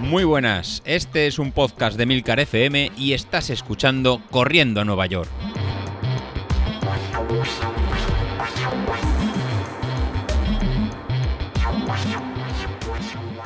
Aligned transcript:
Muy 0.00 0.24
buenas, 0.24 0.82
este 0.86 1.26
es 1.26 1.38
un 1.38 1.52
podcast 1.52 1.98
de 1.98 2.06
Milcar 2.06 2.40
FM 2.40 2.92
y 2.96 3.12
estás 3.12 3.50
escuchando 3.50 4.22
Corriendo 4.30 4.80
a 4.80 4.84
Nueva 4.84 5.06
York. 5.06 5.28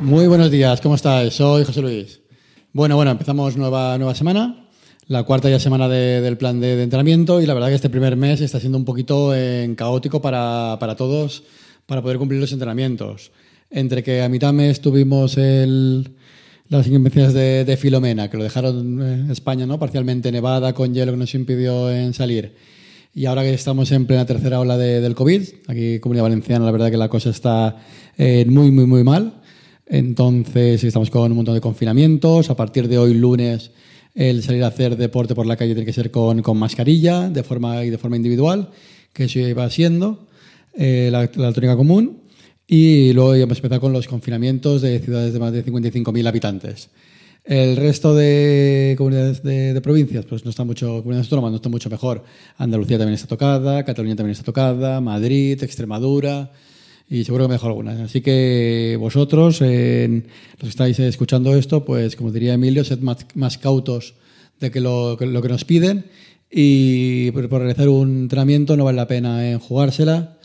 Muy 0.01 0.27
buenos 0.27 0.51
días, 0.51 0.81
¿cómo 0.81 0.95
estáis? 0.97 1.35
Soy 1.35 1.65
José 1.65 1.81
Luis. 1.81 2.21
Bueno, 2.73 2.97
bueno, 2.97 3.11
empezamos 3.13 3.57
nueva, 3.57 3.97
nueva 3.99 4.15
semana, 4.15 4.67
la 5.07 5.23
cuarta 5.23 5.49
ya 5.49 5.61
semana 5.61 5.89
de- 5.89 6.21
del 6.21 6.37
plan 6.37 6.61
de, 6.61 6.77
de 6.77 6.83
entrenamiento 6.83 7.41
y 7.41 7.47
la 7.47 7.55
verdad 7.55 7.69
que 7.69 7.75
este 7.77 7.91
primer 7.91 8.17
mes 8.17 8.41
está 8.41 8.59
siendo 8.59 8.79
un 8.79 8.85
poquito 8.85 9.33
eh, 9.35 9.73
caótico 9.77 10.21
para, 10.21 10.77
para 10.81 10.97
todos 10.97 11.45
para 11.87 12.03
poder 12.03 12.19
cumplir 12.19 12.41
los 12.41 12.53
entrenamientos. 12.53 13.31
Entre 13.73 14.03
que 14.03 14.21
a 14.23 14.29
mitad 14.29 14.53
mes 14.53 14.81
tuvimos 14.81 15.39
el, 15.39 16.11
las 16.69 16.87
inclemencias 16.87 17.33
de, 17.33 17.65
de 17.65 17.77
Filomena, 17.77 18.29
que 18.31 18.37
lo 18.37 18.45
dejaron 18.45 19.01
eh, 19.03 19.33
España 19.33 19.65
¿no? 19.67 19.79
parcialmente 19.79 20.31
nevada, 20.31 20.75
con 20.75 20.93
hielo 20.95 21.13
que 21.13 21.19
nos 21.19 21.35
impidió 21.35 21.91
en 21.91 22.13
salir. 22.13 22.55
Y 23.15 23.27
ahora 23.27 23.43
que 23.43 23.53
estamos 23.55 23.91
en 23.93 24.07
plena 24.07 24.25
tercera 24.27 24.61
ola 24.61 24.77
de- 24.79 25.01
del 25.01 25.15
COVID, 25.15 25.43
aquí 25.69 25.95
en 25.95 26.01
Comunidad 26.01 26.25
Valenciana, 26.25 26.65
la 26.65 26.71
verdad 26.71 26.91
que 26.91 26.97
la 26.97 27.09
cosa 27.09 27.31
está 27.31 27.77
eh, 28.19 28.45
muy, 28.47 28.71
muy, 28.71 28.87
muy 28.87 29.05
mal. 29.05 29.35
Entonces, 29.87 30.83
estamos 30.85 31.11
con 31.11 31.31
un 31.31 31.37
montón 31.37 31.55
de 31.55 31.61
confinamientos. 31.61 32.49
A 32.49 32.57
partir 32.57 32.89
de 32.89 32.97
hoy, 32.99 33.13
lunes, 33.15 33.71
el 34.15 34.43
salir 34.43 34.65
a 34.65 34.69
hacer 34.69 34.97
deporte 34.97 35.35
por 35.35 35.45
la 35.47 35.57
calle 35.57 35.75
tiene 35.75 35.85
que 35.87 35.93
ser 35.93 36.11
con, 36.11 36.41
con 36.41 36.57
mascarilla 36.59 37.29
de 37.29 37.43
forma, 37.43 37.85
y 37.85 37.91
de 37.91 37.99
forma 37.99 38.17
individual, 38.17 38.71
que 39.13 39.25
eso 39.25 39.39
iba 39.41 39.69
siendo 39.69 40.27
eh, 40.75 41.11
la, 41.13 41.31
la 41.37 41.53
tónica 41.53 41.77
común. 41.77 42.22
Y 42.75 43.13
luego 43.13 43.37
ya 43.37 43.43
hemos 43.43 43.59
empezado 43.59 43.83
con 43.83 43.93
los 43.93 44.09
confinamientos 44.09 44.81
de 44.81 44.99
ciudades 44.99 45.35
de 45.35 45.39
más 45.39 45.53
de 45.53 45.63
55.000 45.63 46.27
habitantes. 46.27 46.89
El 47.45 47.77
resto 47.77 48.15
de 48.15 48.95
comunidades 48.97 49.43
de, 49.43 49.75
de 49.75 49.81
provincias, 49.83 50.25
pues 50.25 50.43
no 50.47 50.51
está 50.51 50.65
mucho, 50.65 50.87
comunidades 51.03 51.27
autónomas 51.27 51.51
no 51.51 51.57
está 51.57 51.69
mucho 51.69 51.91
mejor. 51.91 52.25
Andalucía 52.57 52.97
también 52.97 53.17
está 53.17 53.27
tocada, 53.27 53.85
Cataluña 53.85 54.17
también 54.17 54.33
está 54.33 54.45
tocada, 54.45 55.03
Madrid, 55.03 55.63
Extremadura 55.63 56.51
y 57.11 57.25
seguro 57.25 57.45
que 57.45 57.49
me 57.49 57.55
dejo 57.57 57.67
algunas. 57.67 58.01
Así 58.01 58.23
que 58.23 58.97
vosotros, 58.99 59.59
eh, 59.61 60.23
los 60.53 60.63
que 60.63 60.69
estáis 60.69 60.99
escuchando 60.99 61.55
esto, 61.55 61.85
pues 61.85 62.17
como 62.17 62.33
diría 62.33 62.55
Emilio, 62.55 62.85
sed 62.85 63.01
más, 63.01 63.27
más 63.35 63.59
cautos 63.59 64.15
de 64.61 64.71
que 64.71 64.81
lo, 64.81 65.19
que 65.19 65.27
lo 65.27 65.43
que 65.43 65.49
nos 65.51 65.67
piden 65.67 66.07
y 66.51 67.33
por, 67.33 67.51
por 67.51 67.61
realizar 67.61 67.91
un 67.91 68.23
entrenamiento 68.23 68.79
no 68.79 68.85
vale 68.85 68.97
la 68.97 69.09
pena 69.09 69.51
en 69.51 69.59
jugársela 69.59 70.39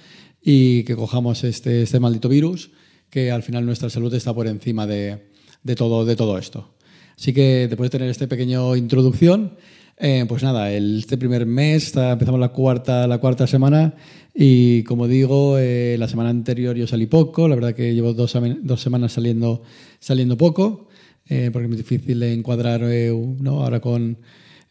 y 0.50 0.84
que 0.84 0.95
cojamos 0.95 1.44
este, 1.44 1.81
este 1.81 2.00
maldito 2.00 2.30
virus, 2.30 2.72
que 3.09 3.31
al 3.31 3.44
final 3.44 3.66
nuestra 3.66 3.90
salud 3.90 4.14
está 4.14 4.34
por 4.34 4.48
encima 4.48 4.88
de, 4.88 5.28
de 5.62 5.76
todo, 5.76 6.06
de 6.06 6.16
todo 6.16 6.38
esto. 6.38 6.73
Así 7.17 7.34
que 7.34 7.67
después 7.67 7.92
de 7.92 7.98
tener 7.98 8.09
esta 8.09 8.28
pequeña 8.28 8.59
introducción, 8.78 9.58
eh, 9.98 10.23
pues 10.26 10.44
nada, 10.44 10.72
este 10.72 11.17
primer 11.17 11.45
mes 11.45 11.94
empezamos 11.98 12.39
la 12.39 12.54
cuarta, 12.54 13.08
la 13.08 13.17
cuarta 13.17 13.45
semana 13.45 13.95
y 14.34 14.84
como 14.84 15.09
digo, 15.09 15.58
eh, 15.59 15.98
la 16.00 16.08
semana 16.08 16.30
anterior 16.30 16.78
yo 16.78 16.88
salí 16.88 17.08
poco, 17.08 17.50
la 17.50 17.56
verdad 17.56 17.76
que 17.76 17.94
llevo 17.94 18.14
dos, 18.14 18.34
dos 18.61 18.82
semanas 18.82 19.11
saliendo, 19.11 19.64
saliendo 20.00 20.38
poco, 20.38 20.88
eh, 21.28 21.50
porque 21.52 21.66
es 21.66 21.70
muy 21.70 21.78
difícil 21.78 22.23
encuadrar 22.23 22.84
¿no? 22.84 23.64
ahora 23.66 23.82
con 23.82 24.20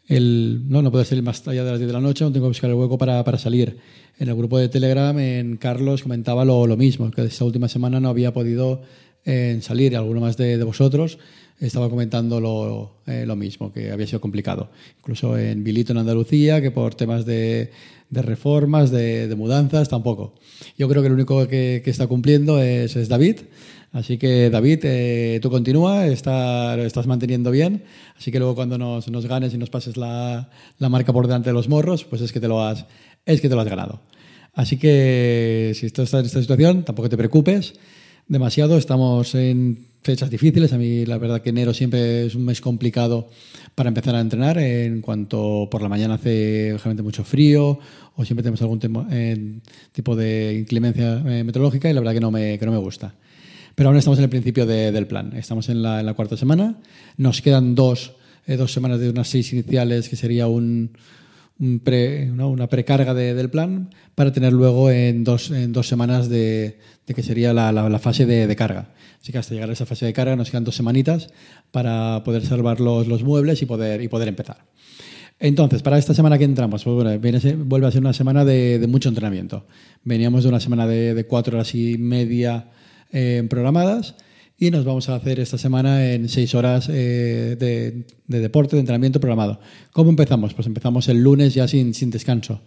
el, 0.07 0.63
no, 0.67 0.81
no 0.81 0.91
puedo 0.91 1.03
salir 1.03 1.23
más 1.23 1.45
allá 1.47 1.63
de 1.63 1.71
las 1.71 1.79
10 1.79 1.87
de 1.87 1.93
la 1.93 2.01
noche, 2.01 2.23
no 2.23 2.31
tengo 2.31 2.45
que 2.45 2.49
buscar 2.49 2.69
el 2.69 2.75
hueco 2.75 2.97
para, 2.97 3.23
para 3.23 3.37
salir. 3.37 3.77
En 4.19 4.29
el 4.29 4.35
grupo 4.35 4.57
de 4.57 4.69
Telegram, 4.69 5.17
en 5.19 5.57
Carlos 5.57 6.01
comentaba 6.01 6.43
lo, 6.43 6.65
lo 6.65 6.77
mismo, 6.77 7.11
que 7.11 7.23
esta 7.23 7.45
última 7.45 7.67
semana 7.67 7.99
no 7.99 8.09
había 8.09 8.33
podido 8.33 8.81
eh, 9.27 9.59
salir. 9.61 9.95
Alguno 9.95 10.21
más 10.21 10.37
de, 10.37 10.57
de 10.57 10.63
vosotros 10.63 11.19
estaba 11.59 11.89
comentando 11.89 12.39
lo, 12.39 12.97
eh, 13.05 13.25
lo 13.27 13.35
mismo, 13.35 13.71
que 13.71 13.91
había 13.91 14.07
sido 14.07 14.21
complicado. 14.21 14.69
Incluso 14.99 15.37
en 15.37 15.63
Vilito, 15.63 15.91
en 15.91 15.99
Andalucía, 15.99 16.61
que 16.61 16.71
por 16.71 16.95
temas 16.95 17.25
de, 17.25 17.71
de 18.09 18.21
reformas, 18.21 18.89
de, 18.89 19.27
de 19.27 19.35
mudanzas, 19.35 19.89
tampoco. 19.89 20.33
Yo 20.77 20.87
creo 20.87 21.01
que 21.01 21.07
el 21.07 21.13
único 21.13 21.47
que, 21.47 21.81
que 21.83 21.89
está 21.91 22.07
cumpliendo 22.07 22.61
es, 22.61 22.95
es 22.95 23.09
David. 23.09 23.41
Así 23.91 24.17
que 24.17 24.49
David, 24.49 24.79
eh, 24.83 25.39
tú 25.41 25.49
continúa, 25.49 26.07
está, 26.07 26.75
lo 26.75 26.83
estás 26.83 27.07
manteniendo 27.07 27.51
bien. 27.51 27.83
Así 28.17 28.31
que 28.31 28.37
luego 28.37 28.53
cuando 28.53 28.77
nos, 28.77 29.09
nos 29.09 29.25
ganes 29.25 29.53
y 29.53 29.57
nos 29.57 29.69
pases 29.69 29.97
la, 29.97 30.49
la 30.77 30.89
marca 30.89 31.13
por 31.13 31.25
delante 31.25 31.49
de 31.49 31.53
los 31.53 31.69
morros, 31.69 32.03
pues 32.03 32.21
es 32.21 32.31
que 32.31 32.39
te 32.39 32.47
lo 32.47 32.61
has, 32.61 32.85
es 33.25 33.41
que 33.41 33.49
te 33.49 33.55
lo 33.55 33.61
has 33.61 33.69
ganado. 33.69 34.01
Así 34.53 34.77
que 34.77 35.71
si 35.73 35.85
esto 35.85 36.03
está 36.03 36.19
en 36.19 36.25
esta 36.25 36.41
situación, 36.41 36.83
tampoco 36.83 37.09
te 37.09 37.17
preocupes 37.17 37.73
demasiado. 38.27 38.77
Estamos 38.77 39.33
en 39.35 39.77
fechas 40.01 40.29
difíciles. 40.29 40.73
A 40.73 40.77
mí 40.77 41.05
la 41.05 41.17
verdad 41.17 41.41
que 41.41 41.49
enero 41.49 41.73
siempre 41.73 42.25
es 42.25 42.35
un 42.35 42.45
mes 42.45 42.61
complicado 42.61 43.29
para 43.75 43.89
empezar 43.89 44.15
a 44.15 44.21
entrenar. 44.21 44.57
En 44.57 45.01
cuanto 45.01 45.67
por 45.69 45.81
la 45.81 45.89
mañana 45.89 46.15
hace 46.15 46.67
generalmente 46.77 47.03
mucho 47.03 47.23
frío 47.23 47.79
o 48.15 48.25
siempre 48.25 48.43
tenemos 48.43 48.61
algún 48.61 48.79
temo- 48.79 49.07
eh, 49.11 49.59
tipo 49.91 50.15
de 50.15 50.57
inclemencia 50.59 51.23
eh, 51.27 51.43
meteorológica 51.43 51.89
y 51.89 51.93
la 51.93 51.99
verdad 51.99 52.13
que 52.13 52.19
no 52.21 52.31
me, 52.31 52.57
que 52.57 52.65
no 52.65 52.71
me 52.71 52.77
gusta. 52.77 53.13
Pero 53.75 53.89
aún 53.89 53.97
estamos 53.97 54.17
en 54.17 54.23
el 54.23 54.29
principio 54.29 54.65
de- 54.65 54.91
del 54.91 55.05
plan. 55.07 55.33
Estamos 55.35 55.69
en 55.69 55.81
la, 55.83 55.99
en 55.99 56.05
la 56.05 56.13
cuarta 56.13 56.35
semana. 56.35 56.77
Nos 57.17 57.41
quedan 57.41 57.75
dos, 57.75 58.13
eh, 58.47 58.57
dos 58.57 58.73
semanas 58.73 58.99
de 58.99 59.09
unas 59.09 59.27
seis 59.27 59.53
iniciales, 59.53 60.09
que 60.09 60.15
sería 60.15 60.47
un, 60.47 60.91
pre- 61.83 62.27
¿no? 62.27 62.49
una 62.49 62.67
precarga 62.67 63.13
de- 63.13 63.33
del 63.33 63.49
plan, 63.49 63.89
para 64.15 64.31
tener 64.31 64.53
luego 64.53 64.89
en 64.91 65.23
dos, 65.23 65.51
en 65.51 65.73
dos 65.73 65.87
semanas 65.87 66.29
de, 66.29 66.79
de 67.05 67.13
que 67.13 67.23
sería 67.23 67.53
la, 67.53 67.71
la- 67.71 67.89
la 67.89 67.99
fase 67.99 68.25
de, 68.25 68.47
de 68.47 68.55
carga. 68.55 68.89
Así 69.21 69.31
que 69.31 69.37
hasta 69.39 69.53
llegar 69.53 69.69
a 69.69 69.73
esa 69.73 69.85
fase 69.85 70.05
de 70.05 70.13
carga 70.13 70.35
nos 70.35 70.49
quedan 70.51 70.63
dos 70.63 70.75
semanitas 70.75 71.29
para 71.71 72.23
poder 72.23 72.45
salvar 72.45 72.79
los, 72.79 73.07
los 73.07 73.23
muebles 73.23 73.61
y 73.61 73.65
poder, 73.65 74.01
y 74.01 74.07
poder 74.07 74.27
empezar. 74.27 74.65
Entonces, 75.39 75.83
para 75.83 75.97
esta 75.99 76.13
semana 76.15 76.37
que 76.37 76.45
entramos, 76.45 76.83
pues 76.83 76.95
bueno, 76.95 77.19
vuelve 77.65 77.87
a 77.87 77.91
ser 77.91 78.01
una 78.01 78.13
semana 78.13 78.43
de, 78.43 78.83
mucho 78.87 79.09
entrenamiento. 79.09 79.67
Veníamos 80.03 80.43
de 80.43 80.49
una 80.49 80.59
semana 80.59 80.87
de, 80.87 81.13
de 81.13 81.23
cuatro 81.27 81.57
horas 81.57 81.75
y 81.75 81.97
media 81.99 82.69
eh, 83.11 83.45
programadas 83.49 84.15
y 84.59 84.71
nos 84.71 84.85
vamos 84.85 85.07
a 85.09 85.15
hacer 85.15 85.39
esta 85.39 85.57
semana 85.57 86.11
en 86.11 86.27
seis 86.29 86.55
horas 86.55 86.89
eh, 86.89 87.55
de, 87.59 88.05
de 88.25 88.39
deporte, 88.39 88.75
de 88.75 88.79
entrenamiento 88.79 89.19
programado. 89.19 89.59
¿Cómo 89.91 90.09
empezamos? 90.09 90.55
Pues 90.55 90.65
empezamos 90.65 91.07
el 91.09 91.21
lunes 91.21 91.53
ya 91.53 91.67
sin, 91.67 91.93
descanso. 92.09 92.61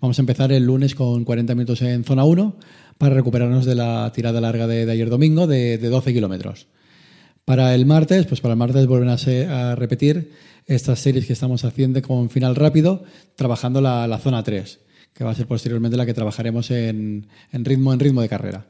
Vamos 0.00 0.18
a 0.18 0.22
empezar 0.22 0.50
el 0.50 0.64
lunes 0.64 0.96
con 0.96 1.24
40 1.24 1.54
minutos 1.54 1.82
en 1.82 2.02
zona 2.02 2.24
1 2.24 2.56
para 2.98 3.14
recuperarnos 3.14 3.64
de 3.64 3.76
la 3.76 4.10
tirada 4.12 4.40
larga 4.40 4.66
de, 4.66 4.90
ayer 4.90 5.08
domingo 5.08 5.46
de, 5.46 5.78
de 5.78 5.88
12 5.88 6.12
kilómetros. 6.12 6.66
Para 7.44 7.76
el 7.76 7.86
martes, 7.86 8.26
pues 8.26 8.40
para 8.40 8.54
el 8.54 8.58
martes 8.58 8.88
vuelven 8.88 9.10
a, 9.10 9.76
repetir 9.76 10.32
estas 10.66 10.98
series 10.98 11.26
que 11.26 11.32
estamos 11.32 11.64
haciendo 11.64 12.02
con 12.02 12.28
final 12.28 12.56
rápido, 12.56 13.04
trabajando 13.36 13.80
la, 13.80 14.18
zona 14.20 14.42
3, 14.42 14.80
que 15.14 15.22
va 15.22 15.30
a 15.30 15.34
ser 15.36 15.46
posteriormente 15.46 15.96
la 15.96 16.06
que 16.06 16.14
trabajaremos 16.14 16.72
en, 16.72 17.28
en 17.52 17.64
ritmo, 17.64 17.92
en 17.92 18.00
ritmo 18.00 18.20
de 18.20 18.28
carrera. 18.28 18.66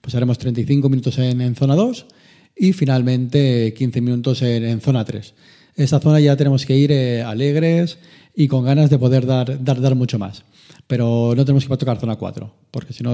Pues 0.00 0.14
haremos 0.14 0.38
35 0.38 0.88
minutos 0.88 1.18
en, 1.18 1.40
en 1.40 1.56
zona 1.56 1.74
2 1.74 2.06
y 2.56 2.72
finalmente 2.72 3.74
15 3.74 4.00
minutos 4.00 4.42
en, 4.42 4.80
zona 4.80 5.04
3. 5.04 5.34
Esta 5.76 6.00
zona 6.00 6.20
ya 6.20 6.36
tenemos 6.36 6.66
que 6.66 6.76
ir 6.76 6.92
eh, 6.92 7.22
alegres 7.22 7.98
y 8.34 8.48
con 8.48 8.64
ganas 8.64 8.90
de 8.90 8.98
poder 8.98 9.26
dar, 9.26 9.62
dar, 9.62 9.80
dar 9.80 9.94
mucho 9.94 10.18
más. 10.18 10.44
Pero 10.86 11.34
no 11.36 11.44
tenemos 11.44 11.66
que 11.66 11.76
tocar 11.76 11.98
zona 11.98 12.16
4, 12.16 12.52
porque 12.70 12.92
si 12.92 13.02
no 13.02 13.12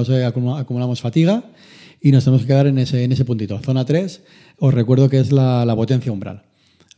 acumulamos 0.57 1.01
fatiga 1.01 1.45
y 2.01 2.13
nos 2.13 2.25
tenemos 2.25 2.43
que 2.43 2.49
quedar 2.49 2.67
en 2.67 2.79
ese, 2.79 3.05
en 3.05 3.13
puntito. 3.25 3.59
Zona 3.59 3.85
3, 3.85 4.23
os 4.59 4.75
recuerdo 4.75 5.09
que 5.09 5.19
es 5.19 5.33
la, 5.33 5.73
potencia 5.77 6.13
umbral. 6.13 6.43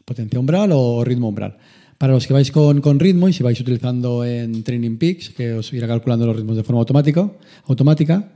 Potencia 0.04 0.38
umbral 0.38 0.70
o 0.72 1.04
ritmo 1.04 1.28
umbral. 1.28 1.58
Para 1.98 2.12
los 2.12 2.26
que 2.26 2.32
vais 2.32 2.50
con, 2.52 3.00
ritmo 3.00 3.28
y 3.28 3.32
si 3.32 3.42
vais 3.42 3.60
utilizando 3.60 4.24
en 4.24 4.62
Training 4.62 4.98
Peaks, 4.98 5.30
que 5.30 5.54
os 5.54 5.72
irá 5.72 5.86
calculando 5.88 6.26
los 6.26 6.36
ritmos 6.36 6.56
de 6.56 6.62
forma 6.62 6.80
automático, 6.80 7.36
automática, 7.66 8.30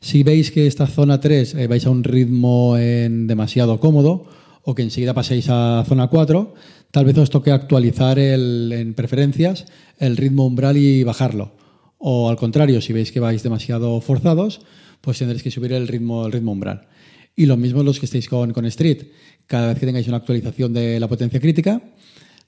si 0.00 0.22
veis 0.22 0.50
que 0.50 0.66
esta 0.66 0.86
zona 0.86 1.20
3 1.20 1.54
eh, 1.54 1.66
vais 1.66 1.84
a 1.86 1.90
un 1.90 2.04
ritmo 2.04 2.76
en 2.78 3.26
demasiado 3.26 3.78
cómodo 3.80 4.24
o 4.64 4.74
que 4.74 4.82
enseguida 4.82 5.14
paséis 5.14 5.46
a 5.48 5.84
zona 5.86 6.08
4, 6.08 6.54
tal 6.90 7.04
vez 7.04 7.16
os 7.18 7.30
toque 7.30 7.50
actualizar 7.50 8.18
el- 8.18 8.72
en 8.72 8.94
preferencias 8.94 9.66
el 9.98 10.16
ritmo 10.16 10.46
umbral 10.46 10.76
y 10.76 11.04
bajarlo. 11.04 11.52
O 11.98 12.28
al 12.30 12.36
contrario, 12.36 12.80
si 12.80 12.92
veis 12.92 13.12
que 13.12 13.20
vais 13.20 13.42
demasiado 13.42 14.00
forzados, 14.00 14.60
pues 15.00 15.18
tendréis 15.18 15.42
que 15.42 15.50
subir 15.50 15.72
el 15.72 15.88
ritmo, 15.88 16.26
el 16.26 16.32
ritmo 16.32 16.52
umbral. 16.52 16.88
Y 17.36 17.46
lo 17.46 17.56
mismo 17.56 17.82
los 17.82 17.98
que 18.00 18.06
estéis 18.06 18.28
con, 18.28 18.52
con 18.52 18.64
Street. 18.66 19.04
Cada 19.46 19.68
vez 19.68 19.78
que 19.78 19.86
tengáis 19.86 20.08
una 20.08 20.16
actualización 20.18 20.72
de 20.72 20.98
la 21.00 21.08
potencia 21.08 21.40
crítica, 21.40 21.80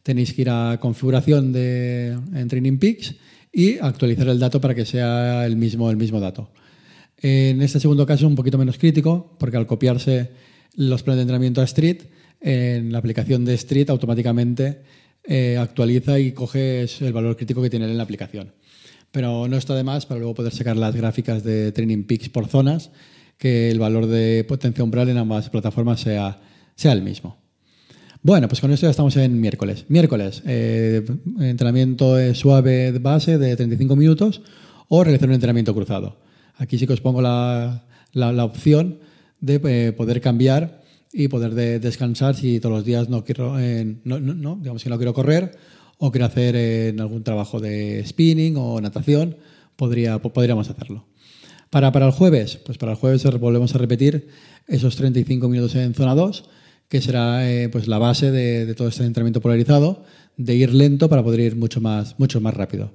tenéis 0.03 0.33
que 0.33 0.43
ir 0.43 0.51
a 0.51 0.79
configuración 0.81 1.53
de, 1.53 2.17
en 2.35 2.49
Training 2.49 2.79
Peaks 2.79 3.15
y 3.53 3.79
actualizar 3.79 4.29
el 4.29 4.39
dato 4.39 4.61
para 4.61 4.75
que 4.75 4.85
sea 4.85 5.47
el 5.47 5.57
mismo, 5.57 5.91
el 5.91 5.97
mismo 5.97 6.19
dato. 6.21 6.51
En 7.23 7.63
este 7.63 7.79
segundo 7.79 8.05
caso 8.05 8.27
un 8.27 8.35
poquito 8.35 8.59
menos 8.59 8.79
crítico, 8.79 9.37
porque 9.39 9.57
al 9.57 9.67
copiarse 9.67 10.31
los 10.75 11.05
planes 11.05 11.19
de 11.19 11.23
entrenamiento 11.23 11.61
a 11.61 11.65
Street, 11.65 12.03
en 12.41 12.91
la 12.91 12.99
aplicación 12.99 13.45
de 13.45 13.55
Street 13.55 13.89
automáticamente 13.91 14.83
eh, 15.23 15.57
actualiza 15.57 16.19
y 16.19 16.33
coge 16.33 16.83
el 16.83 17.13
valor 17.13 17.37
crítico 17.37 17.63
que 17.63 17.71
tiene 17.71 17.85
en 17.87 17.97
la 17.97 18.03
aplicación. 18.03 18.53
Pero 19.13 19.47
no 19.47 19.57
está 19.57 19.77
de 19.77 19.85
más 19.85 20.07
para 20.07 20.19
luego 20.19 20.35
poder 20.35 20.53
sacar 20.53 20.77
las 20.77 20.97
gráficas 20.97 21.45
de 21.45 21.71
Training 21.71 22.05
Peaks 22.05 22.29
por 22.29 22.49
zonas, 22.49 22.91
que 23.39 23.71
el 23.71 23.79
valor 23.79 24.07
de 24.07 24.45
potencia 24.49 24.83
umbral 24.83 25.09
en 25.09 25.19
ambas 25.19 25.49
plataformas 25.49 26.01
sea, 26.01 26.41
sea 26.75 26.93
el 26.93 27.03
mismo. 27.03 27.37
Bueno, 28.23 28.49
pues 28.49 28.61
con 28.61 28.73
esto 28.73 28.87
ya 28.87 28.91
estamos 28.91 29.17
en 29.17 29.41
miércoles. 29.41 29.85
Miércoles, 29.89 30.43
eh, 30.47 31.05
entrenamiento 31.41 32.17
suave 32.35 32.93
base 32.99 33.39
de 33.39 33.55
35 33.55 33.95
minutos 33.97 34.43
o 34.89 35.05
realizar 35.05 35.29
un 35.29 35.35
entrenamiento 35.35 35.75
cruzado. 35.75 36.22
Aquí 36.63 36.79
sí 36.79 36.87
que 36.87 36.93
os 36.93 37.01
pongo 37.01 37.21
la, 37.21 37.83
la, 38.13 38.45
opción 38.45 39.01
de 39.41 39.61
eh, 39.65 39.93
poder 39.93 40.21
cambiar 40.21 40.81
y 41.13 41.27
poder 41.27 41.55
descansar 41.81 42.37
si 42.37 42.61
todos 42.61 42.77
los 42.77 42.85
días 42.85 43.09
no 43.09 43.25
quiero, 43.25 43.59
eh, 43.59 43.97
no, 44.05 44.21
no, 44.21 44.57
digamos 44.61 44.85
que 44.85 44.89
no 44.89 44.97
quiero 44.97 45.13
correr 45.13 45.59
o 45.99 46.13
quiero 46.13 46.27
hacer 46.27 46.55
en 46.55 47.01
algún 47.01 47.25
trabajo 47.25 47.59
de 47.59 48.05
spinning 48.07 48.57
o 48.57 48.81
natación, 48.81 49.37
podría, 49.75 50.23
podríamos 50.23 50.71
hacerlo. 50.71 51.05
Para, 51.69 51.91
para 51.91 52.07
el 52.07 52.13
jueves, 52.13 52.59
pues 52.65 52.79
para 52.79 52.93
el 52.93 52.99
jueves 52.99 53.25
volvemos 53.41 53.75
a 53.75 53.79
repetir 53.79 54.29
esos 54.69 54.95
35 54.95 55.49
minutos 55.49 55.75
en 55.75 55.95
zona 55.95 56.15
2, 56.15 56.45
que 56.89 57.01
será 57.01 57.51
eh, 57.51 57.69
pues 57.71 57.89
la 57.89 57.99
base 57.99 58.31
de, 58.31 58.73
todo 58.75 58.87
este 58.87 59.05
entrenamiento 59.05 59.41
polarizado, 59.41 60.05
de 60.37 60.55
ir 60.55 60.73
lento 60.73 61.09
para 61.09 61.25
poder 61.25 61.41
ir 61.41 61.57
mucho 61.57 61.81
más, 61.81 62.19
mucho 62.21 62.41
más 62.41 62.55
rápido. 62.55 62.93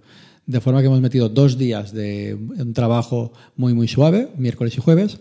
De 0.47 0.61
forma 0.61 0.79
que 0.79 0.87
hemos 0.87 1.01
metido 1.01 1.29
dos 1.29 1.57
días 1.57 1.93
de 1.93 2.35
un 2.35 2.73
trabajo 2.73 3.33
muy, 3.55 3.73
muy 3.73 3.87
suave, 3.87 4.29
miércoles 4.37 4.77
y 4.77 4.81
jueves, 4.81 5.19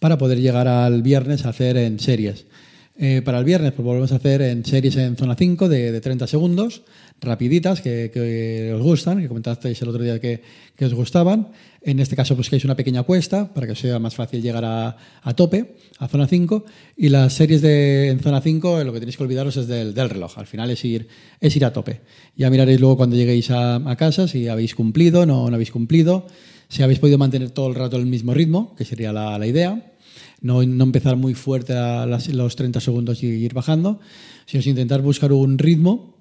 para 0.00 0.18
poder 0.18 0.40
llegar 0.40 0.68
al 0.68 1.02
viernes 1.02 1.46
a 1.46 1.50
hacer 1.50 1.76
en 1.76 1.98
series. 1.98 2.46
Eh, 2.96 3.22
para 3.24 3.38
el 3.40 3.44
viernes 3.44 3.72
pues 3.72 3.84
volvemos 3.84 4.12
a 4.12 4.16
hacer 4.16 4.40
en 4.42 4.64
series 4.64 4.96
en 4.96 5.16
zona 5.16 5.34
5 5.34 5.68
de, 5.68 5.90
de 5.90 6.00
30 6.00 6.28
segundos, 6.28 6.82
rapiditas, 7.20 7.80
que, 7.80 8.72
os 8.74 8.82
gustan, 8.82 9.20
que 9.20 9.28
comentasteis 9.28 9.80
el 9.82 9.88
otro 9.88 10.02
día 10.02 10.20
que, 10.20 10.42
os 10.80 10.94
gustaban. 10.94 11.48
En 11.82 11.98
este 12.00 12.16
caso 12.16 12.34
pues 12.34 12.48
que 12.48 12.60
una 12.64 12.76
pequeña 12.76 13.02
cuesta 13.02 13.52
para 13.52 13.66
que 13.66 13.74
sea 13.74 13.98
más 13.98 14.14
fácil 14.14 14.40
llegar 14.42 14.64
a, 14.64 15.34
tope, 15.34 15.74
a 15.98 16.08
zona 16.08 16.26
5. 16.26 16.64
Y 16.96 17.08
las 17.08 17.32
series 17.32 17.62
de, 17.62 18.10
en 18.10 18.20
zona 18.20 18.40
5 18.40 18.84
lo 18.84 18.92
que 18.92 19.00
tenéis 19.00 19.16
que 19.16 19.24
olvidaros 19.24 19.56
es 19.56 19.66
del, 19.66 19.94
reloj. 19.94 20.38
Al 20.38 20.46
final 20.46 20.70
es 20.70 20.84
ir, 20.84 21.08
es 21.40 21.56
ir 21.56 21.64
a 21.64 21.72
tope. 21.72 22.00
Ya 22.36 22.48
miraréis 22.48 22.80
luego 22.80 22.96
cuando 22.96 23.16
lleguéis 23.16 23.50
a, 23.50 23.80
casa 23.98 24.28
si 24.28 24.48
habéis 24.48 24.74
cumplido, 24.74 25.26
no, 25.26 25.48
no 25.48 25.54
habéis 25.54 25.70
cumplido, 25.70 26.26
si 26.68 26.82
habéis 26.82 26.98
podido 26.98 27.18
mantener 27.18 27.50
todo 27.50 27.68
el 27.68 27.74
rato 27.74 27.96
el 27.96 28.06
mismo 28.06 28.34
ritmo, 28.34 28.74
que 28.76 28.84
sería 28.84 29.12
la, 29.12 29.38
la 29.38 29.46
idea 29.46 29.94
no, 30.44 30.60
empezar 30.60 31.16
muy 31.16 31.32
fuerte 31.32 31.72
a 31.72 32.04
los 32.04 32.56
30 32.56 32.78
segundos 32.78 33.22
y 33.22 33.28
ir 33.28 33.54
bajando, 33.54 33.98
sino 34.44 34.62
intentar 34.62 35.00
buscar 35.00 35.32
un 35.32 35.56
ritmo. 35.56 36.18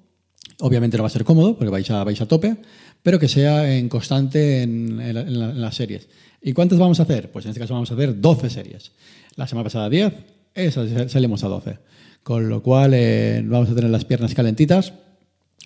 Obviamente 0.60 0.96
no 0.96 1.04
va 1.04 1.08
a 1.08 1.12
ser 1.12 1.26
cómodo 1.26 1.58
porque 1.58 1.70
vais 1.70 1.92
a, 1.92 2.06
vais 2.06 2.22
a 2.22 2.26
tope, 2.26 2.56
pero 3.02 3.20
que 3.20 3.28
sea 3.28 3.76
en 3.76 3.90
constante 3.90 4.62
en, 4.62 5.62
las 5.62 5.76
series. 5.76 6.08
¿Y 6.42 6.54
cuántas 6.54 6.80
vamos 6.80 7.02
a 7.02 7.04
hacer? 7.04 7.32
Pues 7.32 7.44
en 7.44 7.50
este 7.50 7.60
caso 7.60 7.74
vamos 7.74 7.92
a 7.92 7.96
hacer 7.96 8.22
12 8.22 8.50
series. 8.50 8.92
La 9.36 9.46
semana 9.46 9.66
pasada 9.66 9.90
10, 9.90 10.14
esa 10.56 11.10
salimos 11.10 11.44
a 11.44 11.50
12. 11.50 11.80
Con 12.24 12.48
lo 12.48 12.64
cual 12.64 12.94
eh, 12.94 13.44
vamos 13.46 13.70
a 13.70 13.76
tener 13.76 13.90
las 13.90 14.06
piernas 14.06 14.34
calentitas 14.34 14.94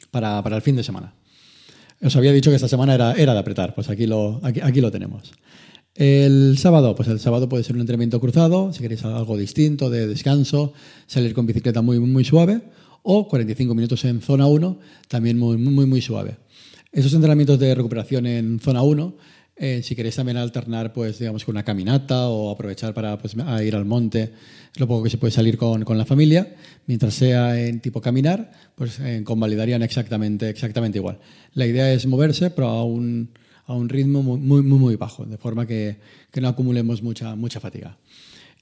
para, 0.09 0.39
el 0.39 0.61
fin 0.63 0.75
de 0.75 0.83
semana. 0.83 1.13
Os 2.01 2.15
había 2.15 2.31
dicho 2.31 2.49
que 2.49 2.55
esta 2.55 2.67
semana 2.67 2.93
era, 2.93 3.13
era 3.13 3.33
de 3.33 3.39
apretar, 3.39 3.73
pues 3.73 3.89
aquí 3.89 4.05
lo, 4.05 4.39
aquí, 4.43 4.59
aquí 4.61 4.81
lo 4.81 4.91
tenemos. 4.91 5.33
El 5.95 6.59
sábado, 6.59 6.95
pues 6.95 7.09
el 7.09 7.19
sábado 7.19 7.49
puede 7.49 7.63
ser 7.63 7.75
un 7.75 7.81
entrenamiento 7.81 8.19
cruzado, 8.19 8.71
si 8.71 8.81
queréis 8.81 9.03
algo 9.03 9.35
distinto, 9.35 9.89
de 9.89 10.05
descanso, 10.05 10.73
salir 11.07 11.33
con 11.33 11.47
bicicleta 11.47 11.81
muy, 11.81 11.99
muy 11.99 12.23
suave, 12.23 12.61
o 13.01 13.27
45 13.27 13.73
minutos 13.73 14.05
en 14.05 14.21
zona 14.21 14.45
1, 14.45 14.79
también 15.07 15.39
muy, 15.39 15.57
muy, 15.57 15.87
muy 15.87 16.01
suave. 16.01 16.37
Esos 16.91 17.13
entrenamientos 17.13 17.57
de 17.57 17.73
recuperación 17.73 18.27
en 18.27 18.59
zona 18.59 18.83
1, 18.83 19.15
eh, 19.59 19.81
si 19.83 19.95
queréis 19.95 20.15
también 20.15 20.37
alternar, 20.37 20.93
pues 20.93 21.19
digamos, 21.19 21.43
con 21.43 21.55
una 21.55 21.63
caminata 21.63 22.29
o 22.29 22.51
aprovechar 22.51 22.93
para 22.93 23.17
pues, 23.17 23.35
ir 23.63 23.75
al 23.75 23.85
monte, 23.85 24.31
lo 24.75 24.87
poco 24.87 25.03
que 25.03 25.09
se 25.09 25.17
puede 25.17 25.31
salir 25.31 25.57
con, 25.57 25.83
con 25.83 25.97
la 25.97 26.05
familia, 26.05 26.55
mientras 26.85 27.13
sea 27.13 27.59
en 27.59 27.79
tipo 27.79 27.99
caminar, 28.01 28.51
pues 28.75 28.99
eh, 28.99 29.21
convalidarían 29.23 29.81
exactamente, 29.81 30.49
exactamente 30.49 30.99
igual. 30.99 31.19
La 31.53 31.65
idea 31.65 31.91
es 31.91 32.05
moverse, 32.05 32.51
pero 32.51 32.67
a 32.67 32.83
un 32.83 33.29
a 33.67 33.73
un 33.73 33.89
ritmo 33.89 34.23
muy, 34.23 34.39
muy, 34.39 34.61
muy 34.61 34.95
bajo, 34.95 35.25
de 35.25 35.37
forma 35.37 35.67
que, 35.67 35.97
que, 36.31 36.39
no 36.39 36.47
acumulemos 36.47 37.03
mucha, 37.03 37.35
mucha 37.35 37.59
fatiga. 37.59 37.97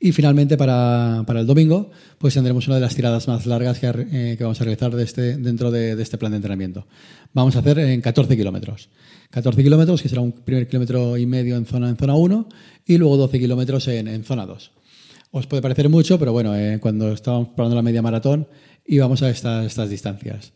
Y 0.06 0.12
finalmente, 0.12 0.56
para, 0.56 1.24
para, 1.26 1.40
el 1.40 1.48
domingo, 1.48 1.90
pues 2.20 2.36
tendremos 2.36 2.68
una 2.68 2.76
de 2.76 2.82
las 2.82 2.94
tiradas 2.94 3.28
más 3.28 3.48
largas 3.48 3.80
que, 3.80 3.88
eh, 3.88 4.36
que 4.38 4.44
vamos 4.44 4.62
a 4.62 4.64
realizar 4.64 4.96
de 4.96 5.04
este, 5.04 5.36
dentro 5.38 5.72
de, 5.72 6.00
este 6.00 6.20
plan 6.20 6.32
de 6.32 6.36
entrenamiento. 6.36 6.86
Vamos 7.34 7.56
a 7.56 7.60
hacer 7.60 7.80
en 7.80 8.02
14 8.02 8.38
kilómetros. 8.38 8.90
14 9.32 9.64
kilómetros, 9.64 10.04
que 10.04 10.08
será 10.08 10.22
un 10.22 10.32
primer 10.32 10.68
kilómetro 10.68 11.18
y 11.18 11.26
medio 11.26 11.56
en 11.56 11.66
zona, 11.66 11.90
en 11.90 11.98
zona 11.98 12.14
1 12.14 12.50
y 12.86 13.00
luego 13.00 13.18
12 13.18 13.40
kilómetros 13.40 13.88
en, 13.88 14.08
en 14.08 14.24
zona 14.24 14.46
2. 14.46 14.72
Os 15.32 15.48
puede 15.48 15.64
parecer 15.64 15.90
mucho, 15.90 16.20
pero 16.20 16.32
bueno, 16.34 16.56
eh, 16.56 16.78
cuando 16.80 17.12
estábamos 17.12 17.48
probando 17.56 17.76
la 17.76 17.82
media 17.82 18.04
maratón 18.04 18.48
íbamos 18.86 19.24
a 19.24 19.32
estas, 19.32 19.66
estas 19.66 19.90
distancias. 19.90 20.54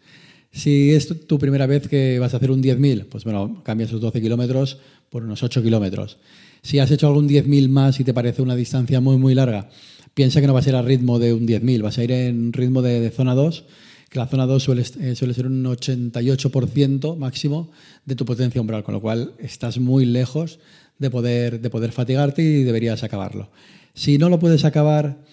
Si 0.51 0.93
es 0.93 1.25
tu 1.25 1.39
primera 1.39 1.65
vez 1.65 1.87
que 1.87 2.19
vas 2.19 2.35
a 2.35 2.37
hacer 2.37 2.51
un 2.51 2.61
10.000, 2.61 3.07
pues 3.09 3.23
bueno, 3.23 3.63
cambias 3.63 3.89
esos 3.89 4.01
12 4.01 4.21
kilómetros 4.21 4.77
por 5.09 5.23
unos 5.23 5.41
8 5.41 5.63
kilómetros. 5.63 6.19
Si 6.61 6.79
has 6.79 6.91
hecho 6.91 7.07
algún 7.07 7.27
10.000 7.27 7.69
más 7.69 7.99
y 7.99 8.03
te 8.03 8.13
parece 8.13 8.41
una 8.41 8.55
distancia 8.55 8.99
muy, 8.99 9.17
muy 9.17 9.35
larga, 9.35 9.69
piensa 10.13 10.41
que 10.41 10.47
no 10.47 10.53
va 10.53 10.59
a 10.59 10.63
ser 10.63 10.75
al 10.75 10.85
ritmo 10.85 11.19
de 11.19 11.33
un 11.33 11.47
10.000, 11.47 11.81
vas 11.81 11.97
a 11.97 12.03
ir 12.03 12.11
en 12.11 12.53
ritmo 12.53 12.81
de, 12.81 13.09
zona 13.11 13.35
2, 13.35 13.65
que 14.09 14.19
la 14.19 14.27
zona 14.27 14.45
2 14.45 14.61
suele, 14.61 14.83
eh, 14.99 15.15
suele 15.15 15.33
ser 15.33 15.47
un 15.47 15.63
88% 15.63 17.17
máximo 17.17 17.71
de 18.05 18.15
tu 18.15 18.25
potencia 18.25 18.59
umbral, 18.59 18.83
con 18.83 18.93
lo 18.93 19.01
cual 19.01 19.33
estás 19.39 19.79
muy 19.79 20.05
lejos 20.05 20.59
de 20.97 21.09
poder, 21.09 21.61
de 21.61 21.69
poder 21.69 21.91
fatigarte 21.91 22.41
y 22.43 22.63
deberías 22.63 23.03
acabarlo. 23.03 23.49
Si 23.93 24.17
no 24.17 24.29
lo 24.29 24.39
puedes 24.39 24.65
acabar 24.65 25.23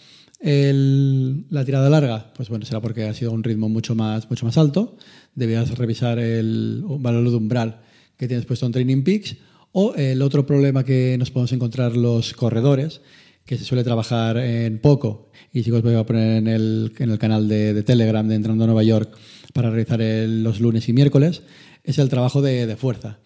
la 0.40 1.64
tirada 1.64 1.88
larga, 1.88 2.32
pues 2.34 2.48
bueno, 2.48 2.64
será 2.64 2.80
porque 2.80 3.04
ha 3.04 3.14
sido 3.14 3.32
un 3.32 3.42
ritmo 3.42 3.68
mucho 3.68 3.94
más, 3.94 4.28
mucho 4.28 4.44
más 4.44 4.58
alto. 4.58 4.96
Deberías 5.34 5.76
revisar 5.76 6.18
el 6.18 6.84
valor 6.86 7.28
de 7.30 7.36
umbral 7.36 7.80
que 8.16 8.28
tienes 8.28 8.46
puesto 8.46 8.66
en 8.66 8.72
Training 8.72 9.02
Peaks. 9.02 9.36
O 9.78 9.94
el 9.94 10.22
otro 10.22 10.46
problema 10.46 10.84
que 10.84 11.16
nos 11.18 11.30
podemos 11.30 11.52
encontrar 11.52 11.98
los 11.98 12.32
corredores, 12.32 13.02
que 13.44 13.58
se 13.58 13.64
suele 13.64 13.84
trabajar 13.84 14.38
en 14.38 14.78
poco, 14.78 15.28
y 15.52 15.64
si 15.64 15.70
os 15.70 15.82
voy 15.82 15.92
a 15.92 16.06
poner 16.06 16.38
en 16.38 16.48
el, 16.48 16.94
en 16.98 17.10
el 17.10 17.18
canal 17.18 17.46
de, 17.46 17.82
Telegram 17.82 18.26
de 18.26 18.36
Entrando 18.36 18.64
a 18.64 18.68
Nueva 18.68 18.84
York 18.84 19.14
para 19.52 19.68
realizar 19.68 20.00
los 20.00 20.60
lunes 20.60 20.88
y 20.88 20.94
miércoles, 20.94 21.42
es 21.84 21.98
el 21.98 22.08
trabajo 22.08 22.40
de, 22.40 22.74
fuerza. 22.76 23.18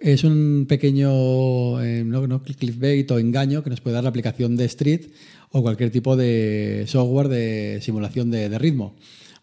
Es 0.00 0.22
un 0.22 0.66
pequeño 0.68 1.82
eh, 1.82 2.04
no, 2.04 2.40
clickbait 2.40 3.10
o 3.10 3.18
engaño 3.18 3.64
que 3.64 3.70
nos 3.70 3.80
puede 3.80 3.94
dar 3.94 4.04
la 4.04 4.10
aplicación 4.10 4.54
de 4.54 4.66
Street 4.66 5.06
o 5.50 5.60
cualquier 5.60 5.90
tipo 5.90 6.16
de 6.16 6.84
software 6.86 7.26
de 7.26 7.80
simulación 7.82 8.30
de, 8.30 8.56
ritmo. 8.60 8.94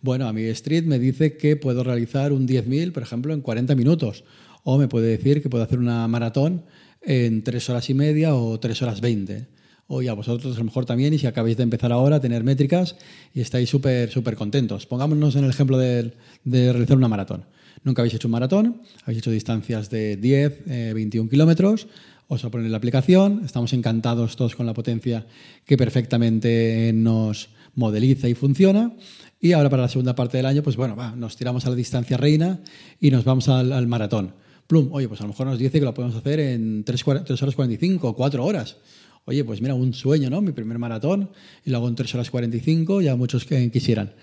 Bueno, 0.02 0.30
a 0.30 0.32
mi 0.32 0.44
Street 0.44 0.86
me 0.86 0.98
dice 0.98 1.36
que 1.36 1.58
puedo 1.58 1.84
realizar 1.84 2.32
un 2.32 2.48
10.000, 2.48 2.94
por 2.94 3.04
ejemplo, 3.04 3.34
en 3.34 3.42
40 3.42 3.76
minutos. 3.76 4.24
O 4.70 4.78
me 4.78 4.90
puede 4.90 5.08
decir 5.08 5.42
que 5.42 5.48
puedo 5.48 5.64
hacer 5.64 5.80
una 5.80 6.06
maratón 6.10 6.66
en 7.02 7.42
3 7.42 7.70
horas 7.70 7.90
y 7.90 7.94
media 7.94 8.36
o 8.36 8.60
3 8.60 8.82
horas 8.82 9.00
20. 9.00 9.48
O 9.88 10.02
ya 10.02 10.12
vosotros 10.12 10.54
a 10.54 10.60
lo 10.60 10.66
mejor 10.66 10.84
también, 10.84 11.14
y 11.14 11.20
si 11.20 11.26
acabáis 11.26 11.56
de 11.56 11.64
empezar 11.64 11.94
ahora 11.94 12.18
a 12.18 12.20
tener 12.20 12.44
métricas 12.44 12.98
y 13.34 13.40
estáis 13.40 13.70
súper, 13.70 14.12
súper 14.12 14.36
contentos. 14.36 14.86
Pongámonos 14.86 15.38
en 15.38 15.46
el 15.46 15.52
ejemplo 15.52 15.78
de, 15.78 16.12
realizar 16.44 16.98
una 16.98 17.08
maratón. 17.08 17.46
Nunca 17.86 18.02
habéis 18.02 18.16
hecho 18.16 18.28
un 18.28 18.34
maratón, 18.34 18.82
habéis 19.04 19.20
hecho 19.20 19.32
distancias 19.32 19.90
de 19.90 20.18
10, 20.18 20.66
21 20.96 21.28
eh, 21.28 21.30
kilómetros, 21.30 21.88
os 22.28 22.44
a 22.44 22.52
poner 22.52 22.70
la 22.70 22.76
aplicación. 22.76 23.44
Estamos 23.46 23.72
encantados 23.72 24.36
todos 24.36 24.58
con 24.58 24.66
la 24.66 24.74
potencia 24.74 25.28
que 25.64 25.78
perfectamente 25.78 26.92
nos 26.94 27.48
modeliza 27.74 28.28
y 28.28 28.34
funciona. 28.34 28.92
Y 29.40 29.54
ahora 29.54 29.70
para 29.70 29.84
la 29.84 29.88
segunda 29.88 30.14
parte 30.14 30.36
del 30.36 30.46
año, 30.46 30.62
pues 30.62 30.76
bueno, 30.76 30.98
nos 31.16 31.38
tiramos 31.38 31.66
a 31.66 31.70
la 31.70 31.78
distancia 31.78 32.18
reina 32.18 32.60
y 33.00 33.12
nos 33.12 33.24
vamos 33.24 33.48
al, 33.48 33.88
maratón. 33.88 34.34
Oye, 34.70 35.08
pues 35.08 35.22
a 35.22 35.24
lo 35.24 35.30
mejor 35.30 35.48
nos 35.48 35.60
dice 35.60 35.80
que 35.80 35.86
lo 35.86 35.94
podemos 35.94 36.16
hacer 36.16 36.40
en 36.40 36.84
3, 36.84 37.06
3 37.26 37.42
horas 37.42 37.56
45, 37.56 38.16
4 38.16 38.46
horas. 38.46 38.78
Oye, 39.26 39.44
pues 39.44 39.62
mira, 39.62 39.74
un 39.74 39.94
sueño, 39.94 40.30
¿no? 40.30 40.42
Mi 40.42 40.52
primer 40.52 40.78
maratón 40.78 41.30
y 41.66 41.70
lo 41.70 41.78
hago 41.78 41.88
en 41.88 41.96
3 41.96 42.16
horas 42.16 42.30
45, 42.30 43.02
ya 43.02 43.16
muchos 43.16 43.46
que 43.46 43.70
quisieran. 43.72 44.14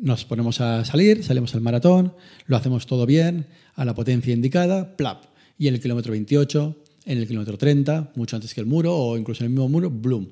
Nos 0.00 0.24
ponemos 0.24 0.60
a 0.60 0.84
salir, 0.84 1.22
salimos 1.22 1.54
al 1.54 1.60
maratón, 1.60 2.14
lo 2.46 2.56
hacemos 2.56 2.86
todo 2.86 3.06
bien, 3.06 3.46
a 3.74 3.84
la 3.84 3.94
potencia 3.94 4.32
indicada, 4.32 4.96
plap. 4.96 5.24
Y 5.58 5.68
en 5.68 5.74
el 5.74 5.80
kilómetro 5.80 6.12
28 6.12 6.76
en 7.04 7.18
el 7.18 7.26
kilómetro 7.26 7.58
30, 7.58 8.12
mucho 8.14 8.36
antes 8.36 8.54
que 8.54 8.60
el 8.60 8.66
muro, 8.66 8.96
o 8.96 9.16
incluso 9.16 9.44
en 9.44 9.46
el 9.46 9.50
mismo 9.50 9.68
muro, 9.68 9.90
bloom. 9.90 10.28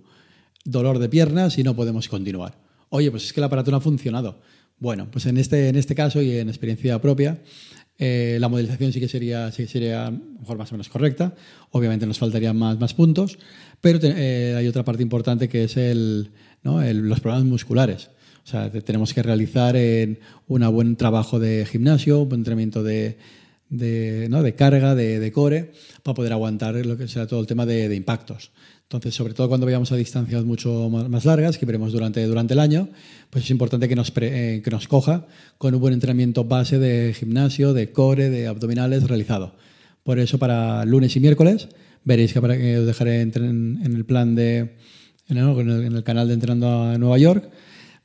Dolor 0.65 0.99
de 0.99 1.09
piernas 1.09 1.59
y 1.59 1.63
no 1.63 1.75
podemos 1.75 2.09
continuar. 2.09 2.59
Oye, 2.89 3.11
pues 3.11 3.25
es 3.25 3.33
que 3.33 3.41
el 3.41 3.45
aparato 3.45 3.75
ha 3.75 3.81
funcionado. 3.81 4.41
Bueno, 4.79 5.09
pues 5.11 5.27
en 5.27 5.37
este, 5.37 5.69
en 5.69 5.77
este 5.77 5.95
caso 5.95 6.23
y 6.23 6.37
en 6.37 6.49
experiencia 6.49 7.01
propia, 7.01 7.43
eh, 8.05 8.39
la 8.41 8.49
modelización 8.49 8.93
sí 8.93 8.99
que 8.99 9.07
sería, 9.07 9.53
sí 9.53 9.69
sería 9.69 10.11
mejor 10.11 10.59
más 10.59 10.73
o 10.73 10.75
menos 10.75 10.89
correcta. 10.89 11.37
Obviamente 11.71 12.05
nos 12.05 12.19
faltarían 12.19 12.57
más, 12.57 12.77
más 12.81 12.95
puntos, 12.95 13.39
pero 13.81 14.01
eh, 14.03 14.57
hay 14.59 14.67
otra 14.67 14.85
parte 14.85 15.05
importante 15.05 15.49
que 15.49 15.63
es 15.63 15.77
el, 15.77 16.33
los 16.65 17.21
problemas 17.21 17.45
musculares. 17.45 18.11
O 18.45 18.49
sea, 18.49 18.73
tenemos 18.73 19.15
que 19.15 19.23
realizar 19.23 19.77
un 20.49 20.73
buen 20.73 20.97
trabajo 20.97 21.39
de 21.39 21.65
gimnasio, 21.65 22.23
un 22.23 22.29
buen 22.29 22.41
entrenamiento 22.41 22.83
de, 22.83 23.19
¿no? 23.71 24.43
de 24.43 24.55
carga, 24.57 24.97
de, 24.97 25.31
core, 25.31 25.71
para 26.03 26.15
poder 26.17 26.33
aguantar 26.33 26.75
lo 26.85 26.97
que 26.97 27.07
sea 27.07 27.29
todo 27.29 27.39
el 27.39 27.47
tema 27.47 27.67
de, 27.67 27.95
impactos. 27.95 28.51
Entonces, 28.93 29.15
sobre 29.15 29.33
todo 29.33 29.49
cuando 29.49 29.65
vayamos 29.65 29.91
a 29.91 29.97
distancias 29.97 30.45
mucho 30.45 30.91
más 30.91 31.25
largas, 31.25 31.57
que 31.57 31.65
veremos 31.65 31.93
durante, 31.93 32.27
durante 32.27 32.53
el 32.53 32.61
año, 32.61 32.91
pues 33.31 33.45
es 33.45 33.51
importante 33.51 33.89
que 33.89 33.97
nos, 33.97 34.13
eh, 34.17 34.61
que 34.63 34.71
nos 34.71 34.87
coja 34.87 35.27
con 35.57 35.75
un 35.75 35.81
buen 35.81 35.95
entrenamiento 35.95 36.45
base 36.45 36.79
de 36.79 37.15
gimnasio, 37.15 37.73
de 37.73 37.91
core, 37.91 38.29
de 38.29 38.49
abdominales 38.49 39.09
realizado. 39.09 39.55
Por 40.03 40.19
eso, 40.19 40.39
para 40.39 40.85
lunes 40.85 41.17
y 41.17 41.21
miércoles, 41.21 41.69
veréis 42.05 42.35
que, 42.35 42.43
para, 42.43 42.59
que 42.59 42.81
os 42.81 42.87
dejaré 42.87 43.23
en, 43.23 43.81
el 43.83 44.05
plan 44.05 44.35
de, 44.35 44.75
en 45.27 45.39
el, 45.39 46.05
canal 46.05 46.29
de 46.29 46.35
Entrenando 46.35 46.83
a 46.83 46.99
Nueva 46.99 47.17
York, 47.17 47.49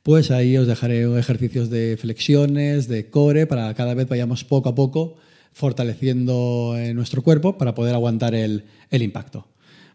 pues 0.02 0.30
ahí 0.30 0.56
os 0.56 0.66
dejaré 0.66 1.02
ejercicios 1.18 1.68
de 1.68 1.98
flexiones, 2.00 2.88
de 2.88 3.10
core, 3.10 3.46
para 3.46 3.74
cada 3.74 3.92
vez 3.92 4.08
vayamos 4.08 4.42
poco 4.44 4.70
a 4.70 4.74
poco 4.74 5.16
fortaleciendo 5.52 6.76
eh, 6.78 6.94
nuestro 6.94 7.20
cuerpo 7.20 7.58
para 7.58 7.74
poder 7.74 7.94
aguantar 7.94 8.34
el 8.34 8.62
impacto. 8.90 9.48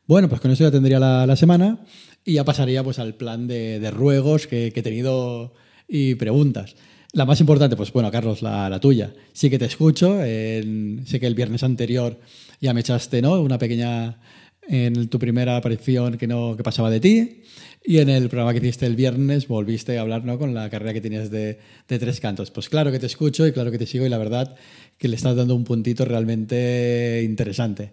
Bueno, 0.06 0.28
pues 0.28 0.42
con 0.42 0.52
eso 0.52 0.66
ya 0.66 0.72
tendría 0.72 1.00
la, 1.00 1.36
semana 1.38 1.80
y 2.26 2.34
ya 2.34 2.44
pasaría 2.44 2.84
pues 2.84 3.00
al 3.00 3.16
plan 3.16 3.48
de, 3.48 3.90
ruegos 3.92 4.48
que, 4.48 4.68
he 4.68 4.82
tenido 4.82 5.54
y 5.88 6.16
preguntas. 6.16 6.76
La 7.14 7.26
más 7.26 7.40
importante, 7.40 7.78
pues 7.78 7.94
bueno, 7.94 8.12
Carlos, 8.12 8.42
la, 8.42 8.80
tuya. 8.82 9.14
Sí 9.32 9.50
que 9.50 9.60
te 9.60 9.66
escucho. 9.66 10.18
sé 10.18 11.20
que 11.20 11.28
el 11.28 11.36
viernes 11.36 11.64
anterior 11.64 12.20
ya 12.60 12.74
me 12.74 12.82
echaste 12.82 13.22
¿no? 13.22 13.40
una 13.42 13.58
pequeña 13.58 14.20
en 14.68 15.08
tu 15.08 15.20
primera 15.20 15.58
aparición 15.58 16.18
que 16.18 16.28
no 16.28 16.56
que 16.56 16.64
pasaba 16.64 16.90
de 16.90 17.02
ti 17.02 17.42
y 17.86 17.98
en 17.98 18.08
el 18.08 18.30
programa 18.30 18.54
que 18.54 18.60
hiciste 18.60 18.86
el 18.86 18.96
viernes 18.96 19.48
volviste 19.50 19.98
a 19.98 20.02
hablar 20.02 20.24
¿no? 20.24 20.40
con 20.40 20.54
la 20.54 20.70
carrera 20.70 20.94
que 20.94 21.02
tienes 21.02 21.30
de, 21.30 21.60
de, 21.88 22.00
tres 22.00 22.20
cantos. 22.20 22.52
Pues 22.52 22.70
claro 22.70 22.92
que 22.92 23.00
te 23.00 23.06
escucho 23.06 23.46
y 23.48 23.52
claro 23.52 23.72
que 23.72 23.78
te 23.78 23.86
sigo 23.86 24.06
y 24.06 24.10
la 24.10 24.18
verdad 24.18 24.56
que 24.98 25.08
le 25.08 25.16
estás 25.16 25.36
dando 25.36 25.56
un 25.56 25.64
puntito 25.64 26.06
realmente 26.06 27.22
interesante. 27.24 27.92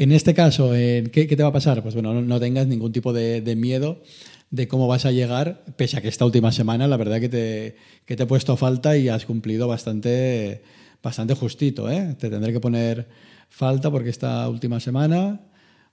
En 0.00 0.12
este 0.12 0.32
caso, 0.32 0.70
¿qué, 0.72 1.26
te 1.28 1.42
va 1.42 1.50
a 1.50 1.52
pasar? 1.52 1.82
Pues 1.82 1.92
bueno, 1.92 2.22
no, 2.22 2.40
tengas 2.40 2.66
ningún 2.66 2.90
tipo 2.90 3.12
de, 3.12 3.54
miedo 3.54 4.02
de 4.50 4.66
cómo 4.66 4.88
vas 4.88 5.04
a 5.04 5.12
llegar, 5.12 5.62
pese 5.76 5.98
a 5.98 6.00
que 6.00 6.08
esta 6.08 6.24
última 6.24 6.52
semana 6.52 6.88
la 6.88 6.96
verdad 6.96 7.20
que 7.20 7.28
te, 7.28 7.76
que 8.06 8.16
te 8.16 8.22
he 8.22 8.26
puesto 8.26 8.56
falta 8.56 8.96
y 8.96 9.10
has 9.10 9.26
cumplido 9.26 9.68
bastante, 9.68 10.62
bastante 11.02 11.34
justito. 11.34 11.90
¿eh? 11.90 12.16
Te 12.18 12.30
tendré 12.30 12.50
que 12.50 12.60
poner 12.60 13.08
falta 13.50 13.90
porque 13.90 14.08
esta 14.08 14.48
última 14.48 14.80
semana, 14.80 15.42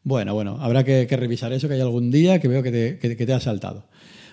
bueno, 0.03 0.33
bueno, 0.33 0.57
habrá 0.61 0.85
que, 0.85 1.05
revisar 1.05 1.51
eso, 1.51 1.67
que 1.67 1.73
hay 1.73 1.81
algún 1.81 2.09
día 2.09 2.39
que 2.39 2.47
veo 2.47 2.63
que 2.63 2.71
te, 2.71 2.99
que, 2.99 3.25
te 3.25 3.33
ha 3.33 3.41
saltado. 3.41 3.89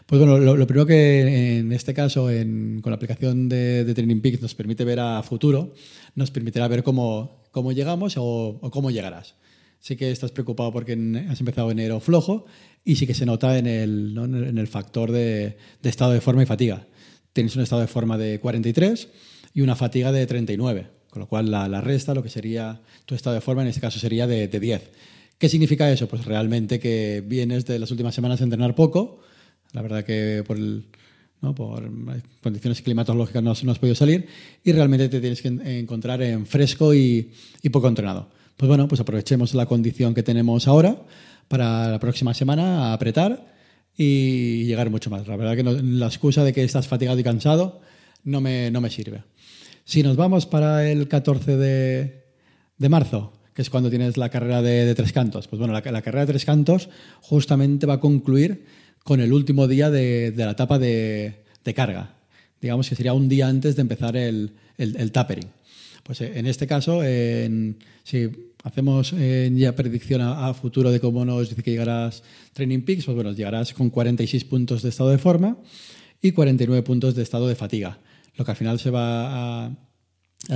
Pues 0.07 0.21
bueno, 0.21 0.39
lo, 0.39 0.67
primero 0.69 0.87
que 0.87 1.59
en 1.59 1.73
este 1.73 1.95
caso 1.95 2.27
con 2.27 2.93
la 2.93 2.95
aplicación 2.95 3.49
de, 3.49 3.93
Training 3.93 4.21
Peaks 4.21 4.41
nos 4.41 4.55
permite 4.55 4.85
ver 4.85 5.01
a 5.01 5.21
futuro, 5.25 5.75
nos 6.15 6.31
permitirá 6.31 6.69
ver 6.69 6.85
cómo, 6.85 7.43
cómo 7.51 7.73
llegamos 7.73 8.15
o 8.17 8.61
cómo 8.71 8.93
llegarás 8.93 9.35
sí 9.85 9.97
que 9.97 10.11
estás 10.11 10.33
preocupado 10.33 10.73
porque 10.73 10.95
has 11.29 11.41
empezado 11.41 11.71
enero 11.71 12.01
flojo 12.01 12.47
y 12.87 12.97
sí 12.97 13.07
que 13.07 13.13
se 13.13 13.27
nota 13.27 13.59
en 13.59 13.67
el, 13.67 14.17
en 14.17 14.57
el 14.57 14.67
factor 14.67 15.13
de, 15.13 15.59
estado 15.83 16.13
de 16.13 16.23
forma 16.23 16.43
y 16.43 16.47
fatiga. 16.47 16.87
Tienes 17.35 17.55
un 17.55 17.63
estado 17.63 17.83
de 17.83 17.87
forma 17.87 18.17
de 18.17 18.41
43 18.41 19.09
y 19.53 19.61
una 19.61 19.77
fatiga 19.77 20.11
de 20.11 20.27
39, 20.27 20.87
con 21.11 21.21
lo 21.21 21.29
cual 21.29 21.51
la, 21.51 21.83
resta, 21.83 22.15
lo 22.15 22.23
que 22.23 22.31
sería 22.31 22.81
tu 23.05 23.15
estado 23.15 23.35
de 23.35 23.43
forma, 23.43 23.61
en 23.61 23.69
este 23.69 23.83
caso 23.83 23.99
sería 23.99 24.27
de, 24.27 24.49
10. 24.49 24.91
¿Qué 25.37 25.51
significa 25.51 25.93
eso? 25.93 26.09
Pues 26.09 26.25
realmente 26.25 26.81
que 26.81 27.23
vienes 27.27 27.67
de 27.67 27.79
las 27.79 27.91
últimas 27.91 28.15
semanas 28.15 28.41
a 28.41 28.45
entrenar 28.45 28.75
poco, 28.75 29.21
la 29.73 29.83
verdad 29.83 30.03
que 30.03 30.43
por, 30.47 30.57
por 31.55 31.93
condiciones 32.41 32.81
climatológicas 32.81 33.43
no, 33.43 33.53
no, 33.63 33.73
has 33.73 33.79
podido 33.79 33.95
salir 33.95 34.29
y 34.65 34.73
realmente 34.73 35.11
te 35.11 35.21
tienes 35.21 35.43
que 35.43 35.49
encontrar 35.79 36.23
en 36.23 36.47
fresco 36.47 36.95
y 36.95 37.31
poco 37.71 37.87
entrenado. 37.87 38.31
Pues 38.57 38.69
bueno, 38.69 38.87
pues 38.87 39.01
aprovechemos 39.01 39.55
la 39.55 39.67
condición 39.67 40.15
que 40.15 40.23
tenemos 40.23 40.69
ahora 40.69 40.97
para 41.49 41.89
la 41.89 41.99
próxima 41.99 42.35
semana 42.35 42.93
apretar 42.93 43.53
y 43.97 44.65
llegar 44.65 44.91
mucho 44.91 45.11
más. 45.11 45.27
La 45.27 45.37
verdad 45.37 45.57
que 45.57 45.63
la 45.63 46.07
excusa 46.07 46.45
de 46.45 46.53
que 46.53 46.63
estás 46.63 46.87
fatigado 46.87 47.19
y 47.19 47.25
cansado 47.25 47.81
no 48.23 48.41
me, 48.41 48.71
no 48.71 48.81
me 48.81 48.91
sirve. 48.91 49.25
Si 49.85 50.03
nos 50.03 50.17
vamos 50.17 50.47
para 50.47 50.89
el 50.89 51.09
14 51.09 51.57
de, 51.57 52.89
marzo, 52.89 53.33
que 53.55 53.63
es 53.63 53.71
cuando 53.71 53.91
tienes 53.91 54.17
la 54.17 54.31
carrera 54.31 54.63
de, 54.63 54.95
tres 54.95 55.13
cantos, 55.13 55.49
pues 55.49 55.59
bueno, 55.59 55.75
la, 55.75 55.83
carrera 55.83 56.21
de 56.21 56.33
tres 56.33 56.45
cantos 56.45 56.89
justamente 57.21 57.87
va 57.87 57.95
a 57.95 58.01
concluir 58.01 58.65
con 59.03 59.21
el 59.21 59.33
último 59.33 59.69
día 59.69 59.91
de, 59.91 60.33
la 60.37 60.53
etapa 60.53 60.79
de, 60.79 61.45
carga. 61.75 62.15
Digamos 62.61 62.89
que 62.89 62.95
sería 62.95 63.13
un 63.13 63.29
día 63.29 63.49
antes 63.49 63.77
de 63.77 63.83
empezar 63.83 64.17
el, 64.17 64.55
el 64.79 65.13
tapering. 65.13 65.49
Pues 66.05 66.21
eh, 66.21 66.33
en 66.37 66.47
este 66.47 66.67
caso, 66.67 67.01
si 68.05 68.31
hacemos 68.63 69.13
eh, 69.17 69.51
ya 69.55 69.75
predicción 69.75 70.21
a, 70.23 70.53
futuro 70.55 70.91
de 70.91 71.01
cómo 71.01 71.25
nos 71.25 71.49
dice 71.49 71.63
que 71.63 71.71
llegarás 71.71 72.23
Training 72.53 72.81
Peaks, 72.81 73.05
pues 73.05 73.15
bueno, 73.15 73.33
llegarás 73.33 73.73
con 73.75 73.91
46 73.91 74.45
puntos 74.45 74.83
de 74.83 74.89
estado 74.89 75.11
de 75.11 75.19
forma 75.19 75.59
y 76.21 76.33
49 76.33 76.83
puntos 76.83 77.15
de 77.15 77.23
estado 77.23 77.49
de 77.49 77.55
fatiga, 77.55 77.99
lo 78.37 78.45
que 78.45 78.51
al 78.51 78.57
final 78.57 78.79
se 78.79 78.91
va 78.91 79.67
a, 79.67 79.77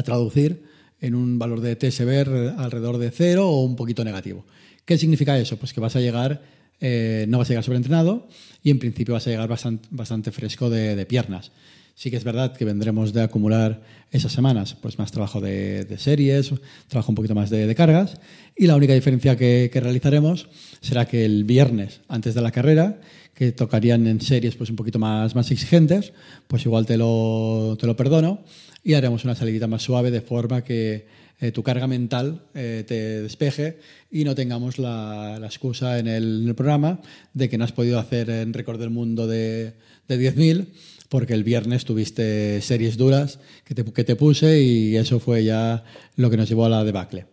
traducir 0.04 0.64
en 1.00 1.14
un 1.14 1.38
valor 1.38 1.60
de 1.60 1.76
TSB 1.76 2.58
alrededor 2.58 2.98
de 2.98 3.10
cero 3.10 3.48
o 3.48 3.64
un 3.64 3.76
poquito 3.76 4.04
negativo. 4.04 4.44
¿Qué 4.84 4.98
significa 4.98 5.38
eso? 5.38 5.56
Pues 5.56 5.72
que 5.72 5.80
vas 5.80 5.96
a 5.96 6.00
llegar, 6.00 6.42
eh, 6.80 7.24
no 7.28 7.38
vas 7.38 7.48
a 7.48 7.50
llegar 7.50 7.64
sobreentrenado 7.64 8.28
y 8.62 8.70
en 8.70 8.78
principio 8.78 9.14
vas 9.14 9.26
a 9.26 9.30
llegar 9.30 9.48
bastante, 9.48 10.30
fresco 10.30 10.68
de 10.68 11.06
piernas. 11.06 11.52
Sí 11.98 12.12
que 12.12 12.16
es 12.16 12.22
verdad 12.22 12.56
que 12.56 12.64
vendremos 12.64 13.12
de 13.12 13.22
acumular 13.22 13.82
esas 14.12 14.30
semanas 14.30 14.76
pues 14.80 15.00
más 15.00 15.10
trabajo 15.10 15.40
de, 15.40 15.84
series, 15.98 16.54
trabajo 16.86 17.10
un 17.10 17.16
poquito 17.16 17.34
más 17.34 17.50
de, 17.50 17.74
cargas 17.74 18.20
y 18.56 18.68
la 18.68 18.76
única 18.76 18.94
diferencia 18.94 19.36
que, 19.36 19.68
realizaremos 19.74 20.48
será 20.80 21.08
que 21.08 21.24
el 21.24 21.42
viernes 21.42 22.02
antes 22.06 22.36
de 22.36 22.40
la 22.40 22.52
carrera, 22.52 23.00
que 23.34 23.50
tocarían 23.50 24.06
en 24.06 24.20
series 24.20 24.54
pues 24.54 24.70
un 24.70 24.76
poquito 24.76 25.00
más, 25.00 25.34
más 25.34 25.50
exigentes, 25.50 26.12
pues 26.46 26.64
igual 26.66 26.86
te 26.86 26.96
lo, 26.96 27.76
te 27.80 27.88
lo 27.88 27.96
perdono 27.96 28.44
y 28.84 28.94
haremos 28.94 29.24
una 29.24 29.34
salidita 29.34 29.66
más 29.66 29.82
suave 29.82 30.12
de 30.12 30.20
forma 30.20 30.62
que 30.62 31.08
eh, 31.40 31.50
tu 31.50 31.64
carga 31.64 31.88
mental 31.88 32.42
eh, 32.54 32.84
te 32.86 33.22
despeje 33.22 33.80
y 34.08 34.22
no 34.22 34.36
tengamos 34.36 34.78
la, 34.78 35.40
excusa 35.42 35.98
en 35.98 36.06
el, 36.06 36.54
programa 36.56 37.00
de 37.34 37.48
que 37.48 37.58
no 37.58 37.64
has 37.64 37.72
podido 37.72 37.98
hacer 37.98 38.30
en 38.30 38.52
récord 38.52 38.78
del 38.78 38.90
mundo 38.90 39.26
de, 39.26 39.72
de 40.06 40.32
10.000 40.32 40.68
porque 41.08 41.34
el 41.34 41.44
viernes 41.44 41.84
tuviste 41.84 42.60
series 42.60 42.96
duras 42.96 43.38
que 43.64 43.74
te, 43.74 43.84
que 43.84 44.04
te 44.04 44.16
puse 44.16 44.60
y 44.62 44.96
eso 44.96 45.20
fue 45.20 45.44
ya 45.44 45.84
lo 46.16 46.30
que 46.30 46.36
nos 46.36 46.48
llevó 46.48 46.66
a 46.66 46.68
la 46.68 46.84
debacle. 46.84 47.26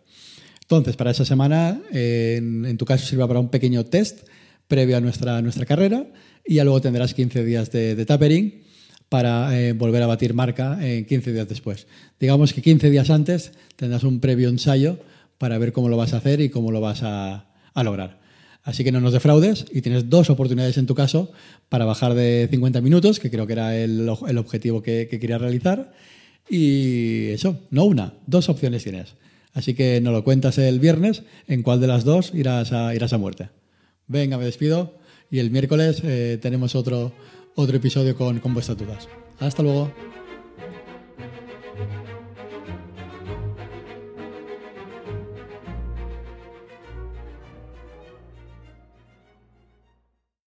Entonces, 0.62 0.96
para 0.96 1.12
esa 1.12 1.24
semana, 1.24 1.80
en, 1.92 2.76
tu 2.76 2.84
caso 2.84 3.06
sirva 3.06 3.28
para 3.28 3.38
un 3.38 3.50
pequeño 3.50 3.84
test 3.84 4.26
previo 4.66 4.96
a 4.96 5.00
nuestra, 5.00 5.40
nuestra 5.40 5.64
carrera 5.64 6.06
y 6.44 6.54
ya 6.54 6.64
luego 6.64 6.80
tendrás 6.80 7.14
15 7.14 7.44
días 7.44 7.70
de, 7.70 8.04
tapering 8.04 8.64
para 9.08 9.56
eh, 9.56 9.74
volver 9.74 10.02
a 10.02 10.08
batir 10.08 10.34
marca 10.34 10.78
en 10.80 11.04
15 11.04 11.32
días 11.32 11.48
después. 11.48 11.86
Digamos 12.18 12.52
que 12.52 12.62
15 12.62 12.90
días 12.90 13.10
antes 13.10 13.52
tendrás 13.76 14.02
un 14.02 14.18
previo 14.18 14.48
ensayo 14.48 14.98
para 15.38 15.58
ver 15.58 15.72
cómo 15.72 15.88
lo 15.88 15.96
vas 15.96 16.14
a 16.14 16.16
hacer 16.16 16.40
y 16.40 16.48
cómo 16.48 16.72
lo 16.72 16.80
vas 16.80 17.02
a 17.04 17.46
lograr. 17.76 18.25
Así 18.66 18.82
que 18.82 18.90
no 18.90 19.00
nos 19.00 19.12
defraudes 19.12 19.64
y 19.70 19.80
tienes 19.80 20.10
dos 20.10 20.28
oportunidades 20.28 20.76
en 20.76 20.86
tu 20.86 20.96
caso 20.96 21.30
para 21.68 21.84
bajar 21.84 22.14
de 22.14 22.48
50 22.50 22.80
minutos, 22.80 23.20
que 23.20 23.30
creo 23.30 23.46
que 23.46 23.52
era 23.52 23.76
el, 23.76 24.08
objetivo 24.08 24.82
que, 24.82 25.06
que 25.08 25.20
querías 25.20 25.40
realizar. 25.40 25.92
Y 26.50 27.28
eso, 27.28 27.60
no 27.70 27.84
una, 27.84 28.14
dos 28.26 28.48
opciones 28.48 28.82
tienes. 28.82 29.14
Así 29.54 29.74
que 29.74 30.00
no 30.00 30.10
lo 30.10 30.24
cuentas 30.24 30.58
el 30.58 30.80
viernes, 30.80 31.22
en 31.46 31.62
cuál 31.62 31.80
de 31.80 31.86
las 31.86 32.02
dos 32.02 32.32
irás 32.34 32.72
a, 32.72 32.92
irás 32.92 33.12
a 33.12 33.18
muerte. 33.18 33.50
Venga, 34.08 34.36
me 34.36 34.44
despido 34.44 34.98
y 35.30 35.38
el 35.38 35.52
miércoles 35.52 36.02
eh, 36.02 36.36
tenemos 36.42 36.74
otro, 36.74 37.12
otro 37.54 37.76
episodio 37.76 38.16
con, 38.16 38.40
con 38.40 38.52
vuestras 38.52 38.78
dudas. 38.78 39.08
Hasta 39.38 39.62
luego. 39.62 39.92